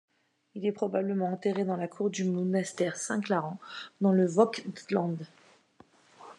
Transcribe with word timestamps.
Il 0.55 0.65
est 0.65 0.71
probablement 0.71 1.31
enterré 1.31 1.63
dans 1.63 1.75
la 1.77 1.87
cour 1.87 2.09
du 2.09 2.23
monastère 2.23 2.95
Saint-Klaren, 2.95 3.57
dans 4.01 4.11
le 4.11 4.25
Vogtland. 4.25 5.17